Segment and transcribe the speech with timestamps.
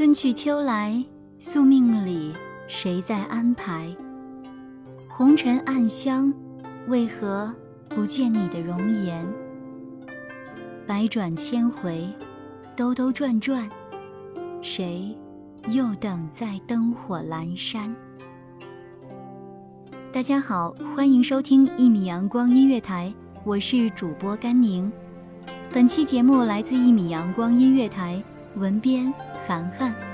[0.00, 1.04] 春去秋来，
[1.38, 2.32] 宿命里
[2.66, 3.94] 谁在安排？
[5.10, 6.32] 红尘暗香，
[6.88, 7.54] 为何
[7.90, 9.28] 不见你的容颜？
[10.86, 12.08] 百转千回，
[12.74, 13.68] 兜兜转转，
[14.62, 15.14] 谁
[15.68, 17.94] 又等在灯火阑珊？
[20.10, 23.12] 大家好，欢迎收听一米阳光音乐台，
[23.44, 24.90] 我是主播甘宁。
[25.70, 28.24] 本期节目来自一米阳光音乐台。
[28.56, 29.12] 文编：
[29.46, 30.09] 涵涵。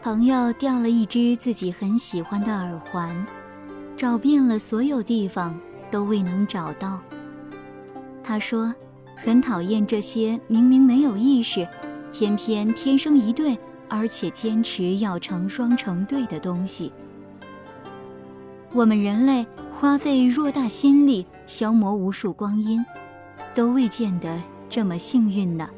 [0.00, 3.26] 朋友掉了一只自己很喜欢的耳环，
[3.96, 5.58] 找遍了所有地方
[5.90, 7.00] 都未能找到。
[8.22, 8.72] 他说，
[9.16, 11.66] 很讨厌这些明明没有意识，
[12.12, 13.58] 偏偏天生一对，
[13.88, 16.92] 而且坚持要成双成对的东西。
[18.72, 19.44] 我们人类
[19.80, 22.84] 花费偌大心力，消磨无数光阴，
[23.52, 25.68] 都未见得这么幸运呢。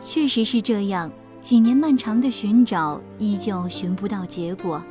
[0.00, 1.10] 确实是这样。
[1.40, 4.82] 几年漫长的寻找，依旧寻不到结果。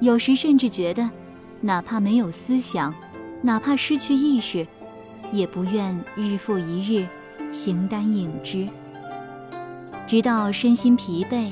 [0.00, 1.10] 有时甚至觉得，
[1.60, 2.94] 哪怕没有思想，
[3.42, 4.66] 哪怕失去意识，
[5.32, 7.06] 也不愿日复一日
[7.50, 8.68] 形单影只。
[10.06, 11.50] 直到身心疲惫，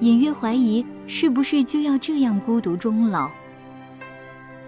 [0.00, 3.28] 隐约怀疑是不是就要这样孤独终老。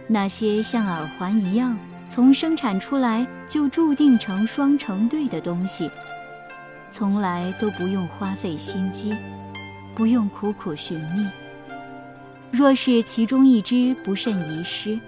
[0.08, 5.88] 那些像耳环一样从生产出来就注定成双成对的东西。
[6.90, 9.16] 从来都不用花费心机，
[9.94, 11.28] 不用苦苦寻觅。
[12.50, 14.98] 若是其中一只不慎遗失，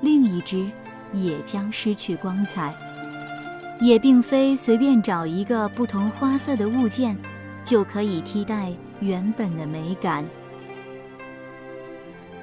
[0.00, 0.70] 另一只
[1.12, 2.74] 也将失去光彩。
[3.78, 7.14] 也并非随便找一个不同花色的物件，
[7.62, 10.24] 就可以替代原本的美感。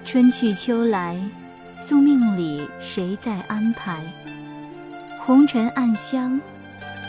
[0.06, 1.20] 春去秋来，
[1.76, 4.00] 宿命里谁在安排？
[5.26, 6.40] 红尘暗香。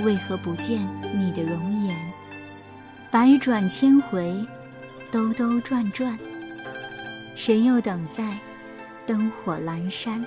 [0.02, 0.86] 为何不见
[1.16, 1.96] 你的容颜？
[3.10, 4.34] 百转千回，
[5.10, 6.18] 兜兜转转，
[7.36, 8.36] 谁又等在
[9.06, 10.24] 灯火阑珊？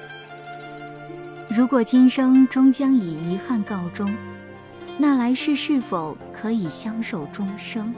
[1.50, 4.10] 如果今生终将以遗憾告终，
[4.98, 7.94] 那来世是否可以相守终生？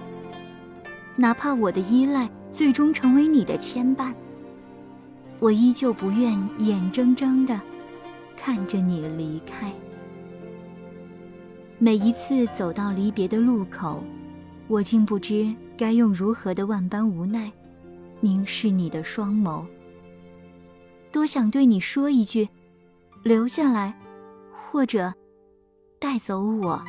[1.15, 4.13] 哪怕我的依赖最终成为你的牵绊，
[5.39, 7.61] 我依旧不愿眼睁睁地
[8.35, 9.71] 看着你离开。
[11.81, 14.03] 每一次走到离别的路口，
[14.67, 17.49] 我竟不知该用如何的万般无奈，
[18.19, 19.65] 凝视你的双眸。
[21.09, 22.49] 多想对你说一句：
[23.23, 23.97] 留下来，
[24.51, 25.13] 或者
[25.99, 26.83] 带走我。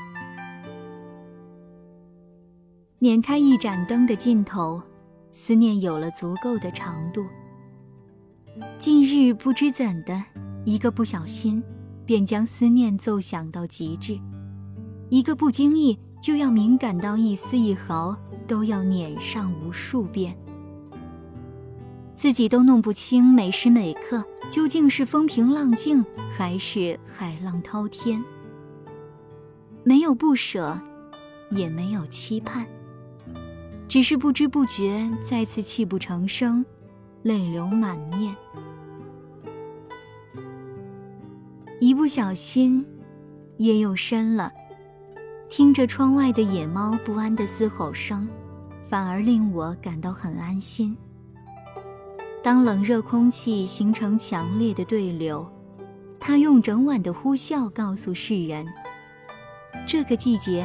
[2.99, 4.83] 捻开一盏灯的尽头，
[5.31, 7.25] 思念有了足够的长度。
[8.77, 10.21] 近日不知怎的，
[10.65, 11.63] 一个不小心，
[12.05, 14.19] 便将思念奏响到极致。
[15.11, 18.17] 一个不经意就要敏感到一丝一毫
[18.47, 20.37] 都要撵上无数遍，
[22.15, 28.23] 自己都弄不清每时每刻究竟是风平浪静还是海浪滔天。
[29.83, 30.81] 没有不舍，
[31.51, 32.65] 也没有期盼，
[33.89, 36.65] 只是不知不觉再次泣不成声，
[37.25, 38.37] 泪流满面。
[41.81, 42.87] 一不小心，
[43.57, 44.53] 夜又深了。
[45.51, 48.29] 听着窗外的野猫不安的嘶吼声，
[48.89, 50.97] 反而令我感到很安心。
[52.41, 55.45] 当冷热空气形成强烈的对流，
[56.21, 58.65] 它用整晚的呼啸告诉世人：
[59.85, 60.65] 这个季节，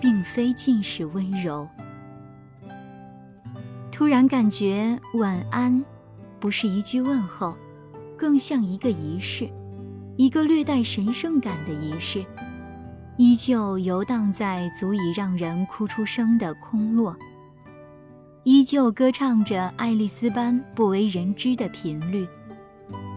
[0.00, 1.68] 并非尽是温柔。
[3.92, 5.84] 突然感觉晚安，
[6.40, 7.54] 不是一句问候，
[8.16, 9.46] 更像一个仪式。
[10.16, 12.24] 一个略带神圣感的仪式，
[13.20, 17.14] 依旧游荡在足以让人哭出声的空落，
[18.44, 22.26] 依旧歌唱着爱丽丝般不为人知的频率，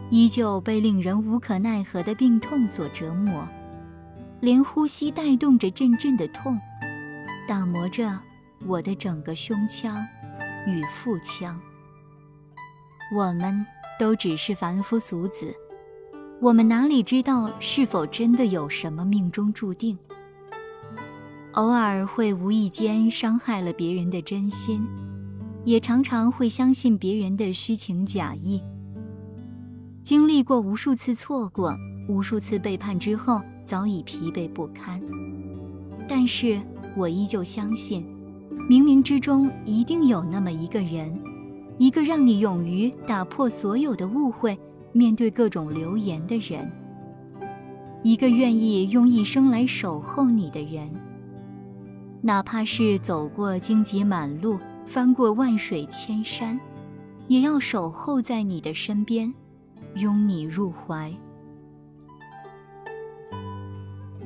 [0.10, 3.48] 依旧被令人无可奈何的病痛所折磨，
[4.42, 6.60] 连呼吸带动着阵阵的痛，
[7.48, 8.20] 打磨着
[8.66, 10.06] 我的整个胸腔
[10.68, 11.58] 与腹腔。
[13.16, 13.66] 我们
[13.98, 15.56] 都只是凡夫俗子。
[16.44, 19.98] 我们哪里知道是否真的有什么命中注定？
[21.54, 24.86] 偶尔会无意间伤害了别人的真心，
[25.64, 28.62] 也常常会相信别人的虚情假意。
[30.04, 31.74] 经历过无数次错过、
[32.10, 35.00] 无数次背叛之后，早已疲惫不堪。
[36.10, 36.62] 但是
[36.98, 38.06] 我依旧相信，
[38.70, 41.18] 冥冥之中一定有那么一个人，
[41.78, 44.60] 一个让你勇于打破所有的误会。
[44.94, 46.72] 面对各种流言的人，
[48.04, 50.90] 一个愿意用一生来守候你的人，
[52.22, 56.60] 哪怕是走过荆棘满路，翻过万水千山，
[57.28, 59.34] 也要守候在你的身边，
[59.96, 61.12] 拥你入怀。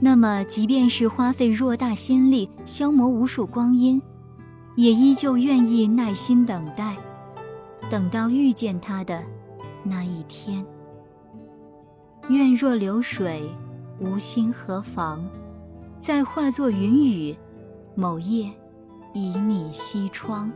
[0.01, 4.01] 那么，即便是花费偌大心力，消磨无数光阴，
[4.75, 6.97] 也依旧愿意耐心等待，
[7.89, 9.23] 等到遇见他的。
[9.89, 10.65] 那一天，
[12.29, 13.49] 愿若流水，
[13.99, 15.25] 无心何妨？
[16.01, 17.35] 再化作云雨，
[17.95, 18.51] 某夜，
[19.13, 20.51] 倚你西窗。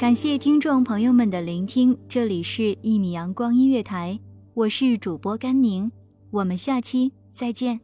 [0.00, 4.18] 感谢听众朋友们的聆听，这里是《一米阳光音乐台》，
[4.54, 5.92] 我是主播甘宁，
[6.30, 7.78] 我们下期再见。